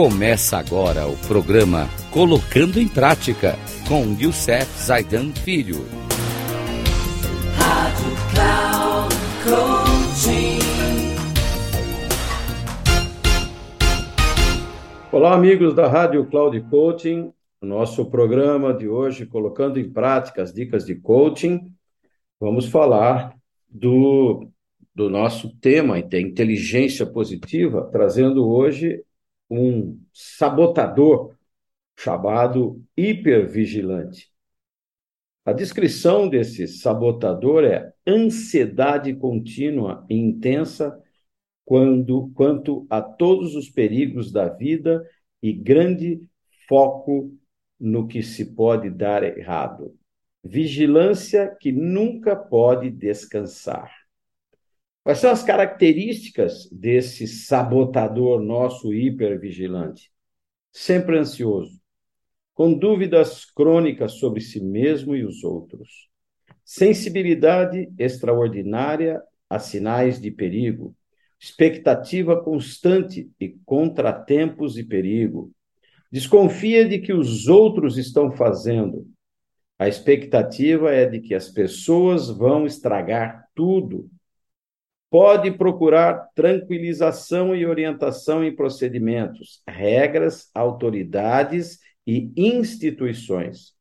Começa 0.00 0.56
agora 0.56 1.08
o 1.08 1.16
programa 1.26 1.88
Colocando 2.12 2.78
em 2.78 2.86
Prática 2.86 3.56
com 3.88 4.16
Youssef 4.16 4.64
Zaidan 4.80 5.32
Filho. 5.32 5.78
Rádio 7.56 8.12
Cloud 8.32 9.12
Olá, 15.10 15.34
amigos 15.34 15.74
da 15.74 15.88
Rádio 15.88 16.24
Cloud 16.26 16.60
Coaching. 16.70 17.32
Nosso 17.60 18.08
programa 18.08 18.72
de 18.72 18.88
hoje, 18.88 19.26
colocando 19.26 19.80
em 19.80 19.90
prática 19.90 20.44
as 20.44 20.52
dicas 20.54 20.86
de 20.86 20.94
coaching, 20.94 21.72
vamos 22.38 22.66
falar 22.66 23.34
do, 23.68 24.48
do 24.94 25.10
nosso 25.10 25.52
tema, 25.56 26.00
da 26.00 26.20
inteligência 26.20 27.04
positiva, 27.04 27.88
trazendo 27.90 28.48
hoje 28.48 29.02
um 29.50 30.00
sabotador 30.12 31.34
chamado 31.96 32.82
hipervigilante. 32.96 34.30
A 35.44 35.52
descrição 35.52 36.28
desse 36.28 36.68
sabotador 36.68 37.64
é 37.64 37.92
ansiedade 38.06 39.14
contínua 39.14 40.04
e 40.08 40.14
intensa 40.14 41.02
quando, 41.64 42.30
quanto 42.34 42.86
a 42.88 43.00
todos 43.00 43.54
os 43.54 43.68
perigos 43.68 44.30
da 44.30 44.48
vida 44.48 45.02
e 45.42 45.52
grande 45.52 46.20
foco 46.68 47.34
no 47.80 48.06
que 48.06 48.22
se 48.22 48.54
pode 48.54 48.90
dar 48.90 49.22
errado. 49.22 49.96
Vigilância 50.44 51.56
que 51.60 51.72
nunca 51.72 52.36
pode 52.36 52.90
descansar. 52.90 53.97
Quais 55.08 55.20
são 55.20 55.30
as 55.30 55.42
características 55.42 56.68
desse 56.70 57.26
sabotador 57.26 58.42
nosso 58.42 58.92
hipervigilante? 58.92 60.12
Sempre 60.70 61.18
ansioso, 61.18 61.80
com 62.52 62.74
dúvidas 62.74 63.46
crônicas 63.46 64.18
sobre 64.18 64.42
si 64.42 64.62
mesmo 64.62 65.16
e 65.16 65.24
os 65.24 65.42
outros, 65.44 66.10
sensibilidade 66.62 67.90
extraordinária 67.98 69.22
a 69.48 69.58
sinais 69.58 70.20
de 70.20 70.30
perigo, 70.30 70.94
expectativa 71.40 72.44
constante 72.44 73.30
e 73.40 73.56
contratempos 73.64 74.76
e 74.76 74.84
perigo, 74.84 75.50
desconfia 76.12 76.86
de 76.86 76.98
que 76.98 77.14
os 77.14 77.48
outros 77.48 77.96
estão 77.96 78.30
fazendo. 78.30 79.08
A 79.78 79.88
expectativa 79.88 80.92
é 80.92 81.06
de 81.06 81.18
que 81.18 81.34
as 81.34 81.48
pessoas 81.48 82.28
vão 82.28 82.66
estragar 82.66 83.48
tudo 83.54 84.10
pode 85.10 85.50
procurar 85.50 86.30
tranquilização 86.34 87.54
e 87.54 87.66
orientação 87.66 88.44
em 88.44 88.54
procedimentos, 88.54 89.62
regras, 89.66 90.50
autoridades 90.54 91.78
e 92.06 92.32
instituições. 92.36 93.74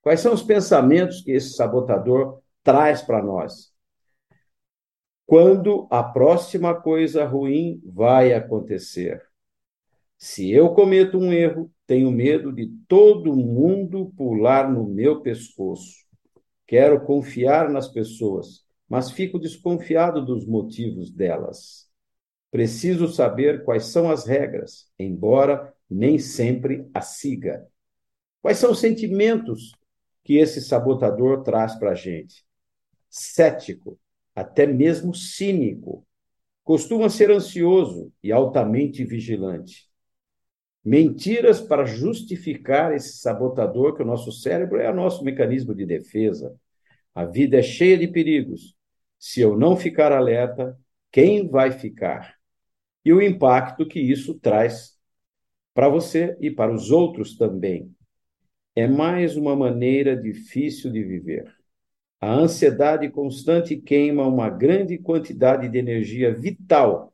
Quais 0.00 0.20
são 0.20 0.32
os 0.32 0.42
pensamentos 0.42 1.20
que 1.20 1.32
esse 1.32 1.54
sabotador 1.54 2.40
traz 2.62 3.02
para 3.02 3.22
nós? 3.22 3.70
Quando 5.26 5.86
a 5.90 6.02
próxima 6.02 6.74
coisa 6.74 7.24
ruim 7.24 7.80
vai 7.84 8.32
acontecer? 8.32 9.22
Se 10.18 10.50
eu 10.50 10.70
cometo 10.74 11.18
um 11.18 11.32
erro, 11.32 11.70
tenho 11.86 12.10
medo 12.10 12.52
de 12.52 12.66
todo 12.88 13.36
mundo 13.36 14.12
pular 14.16 14.70
no 14.70 14.84
meu 14.84 15.20
pescoço. 15.20 16.04
Quero 16.66 17.04
confiar 17.04 17.70
nas 17.70 17.88
pessoas 17.88 18.64
mas 18.90 19.12
fico 19.12 19.38
desconfiado 19.38 20.20
dos 20.20 20.44
motivos 20.44 21.12
delas. 21.12 21.88
Preciso 22.50 23.06
saber 23.06 23.62
quais 23.62 23.84
são 23.84 24.10
as 24.10 24.26
regras, 24.26 24.90
embora 24.98 25.72
nem 25.88 26.18
sempre 26.18 26.90
as 26.92 27.18
siga. 27.18 27.64
Quais 28.42 28.58
são 28.58 28.72
os 28.72 28.80
sentimentos 28.80 29.76
que 30.24 30.38
esse 30.38 30.60
sabotador 30.60 31.44
traz 31.44 31.76
para 31.76 31.92
a 31.92 31.94
gente? 31.94 32.44
Cético, 33.08 33.96
até 34.34 34.66
mesmo 34.66 35.14
cínico. 35.14 36.04
Costuma 36.64 37.08
ser 37.08 37.30
ansioso 37.30 38.12
e 38.20 38.32
altamente 38.32 39.04
vigilante. 39.04 39.88
Mentiras 40.84 41.60
para 41.60 41.84
justificar 41.84 42.92
esse 42.92 43.18
sabotador, 43.18 43.94
que 43.94 44.02
o 44.02 44.06
nosso 44.06 44.32
cérebro 44.32 44.80
é 44.80 44.90
o 44.90 44.94
nosso 44.94 45.22
mecanismo 45.22 45.74
de 45.76 45.86
defesa. 45.86 46.56
A 47.14 47.24
vida 47.24 47.58
é 47.58 47.62
cheia 47.62 47.96
de 47.96 48.08
perigos 48.08 48.79
se 49.20 49.42
eu 49.42 49.56
não 49.56 49.76
ficar 49.76 50.12
alerta, 50.12 50.76
quem 51.12 51.46
vai 51.46 51.70
ficar? 51.70 52.36
E 53.04 53.12
o 53.12 53.20
impacto 53.20 53.86
que 53.86 54.00
isso 54.00 54.34
traz 54.40 54.98
para 55.74 55.88
você 55.88 56.36
e 56.40 56.50
para 56.50 56.72
os 56.74 56.90
outros 56.90 57.36
também. 57.36 57.94
É 58.74 58.86
mais 58.86 59.36
uma 59.36 59.54
maneira 59.54 60.16
difícil 60.16 60.90
de 60.90 61.04
viver. 61.04 61.54
A 62.18 62.32
ansiedade 62.32 63.08
constante 63.10 63.76
queima 63.76 64.26
uma 64.26 64.48
grande 64.48 64.96
quantidade 64.98 65.68
de 65.68 65.78
energia 65.78 66.34
vital 66.34 67.12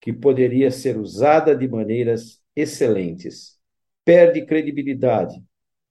que 0.00 0.12
poderia 0.12 0.70
ser 0.70 0.98
usada 0.98 1.56
de 1.56 1.66
maneiras 1.66 2.42
excelentes. 2.54 3.58
Perde 4.04 4.44
credibilidade 4.44 5.42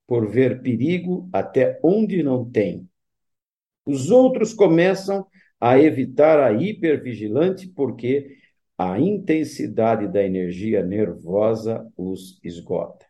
por 0.06 0.28
ver 0.28 0.62
perigo 0.62 1.28
até 1.32 1.80
onde 1.82 2.22
não 2.22 2.48
tem. 2.48 2.88
Os 3.84 4.10
outros 4.10 4.52
começam 4.52 5.26
a 5.60 5.78
evitar 5.78 6.38
a 6.38 6.52
hipervigilante, 6.52 7.68
porque 7.68 8.36
a 8.78 9.00
intensidade 9.00 10.06
da 10.06 10.22
energia 10.22 10.84
nervosa 10.84 11.86
os 11.96 12.38
esgota. 12.44 13.06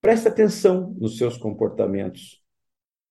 Preste 0.00 0.28
atenção 0.28 0.94
nos 0.98 1.18
seus 1.18 1.36
comportamentos. 1.36 2.40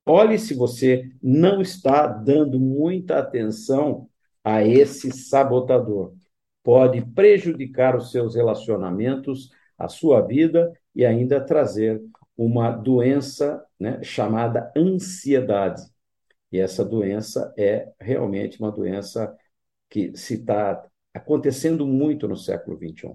Olhe 0.05 0.39
se 0.39 0.55
você 0.55 1.11
não 1.21 1.61
está 1.61 2.07
dando 2.07 2.59
muita 2.59 3.19
atenção 3.19 4.09
a 4.43 4.63
esse 4.63 5.11
sabotador. 5.11 6.15
Pode 6.63 7.05
prejudicar 7.13 7.95
os 7.95 8.11
seus 8.11 8.33
relacionamentos, 8.35 9.51
a 9.77 9.87
sua 9.87 10.21
vida 10.21 10.73
e 10.95 11.05
ainda 11.05 11.39
trazer 11.39 12.01
uma 12.35 12.71
doença 12.71 13.63
né, 13.79 14.01
chamada 14.01 14.71
ansiedade. 14.75 15.83
E 16.51 16.59
essa 16.59 16.83
doença 16.83 17.53
é 17.57 17.89
realmente 17.99 18.59
uma 18.59 18.71
doença 18.71 19.35
que 19.89 20.15
se 20.15 20.35
está 20.35 20.83
acontecendo 21.13 21.85
muito 21.85 22.27
no 22.27 22.35
século 22.35 22.77
XXI. 22.77 23.13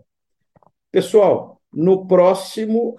Pessoal, 0.90 1.60
no 1.72 2.06
próximo, 2.06 2.96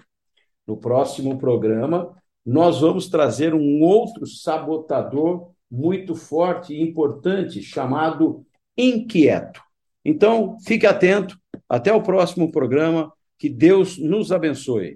no 0.68 0.78
próximo 0.78 1.38
programa, 1.38 2.14
nós 2.46 2.82
vamos 2.82 3.08
trazer 3.08 3.54
um 3.54 3.82
outro 3.82 4.28
sabotador 4.28 5.52
muito 5.72 6.16
forte 6.16 6.74
e 6.74 6.82
importante 6.82 7.62
chamado 7.62 8.46
inquieto. 8.78 9.62
Então, 10.04 10.58
fique 10.60 10.86
atento. 10.86 11.38
Até 11.68 11.92
o 11.92 12.04
próximo 12.04 12.52
programa. 12.52 13.12
Que 13.38 13.50
Deus 13.50 13.98
nos 13.98 14.32
abençoe. 14.32 14.96